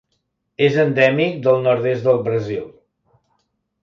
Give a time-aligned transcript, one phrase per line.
[0.67, 2.65] És endèmic del nord-est del Brasil.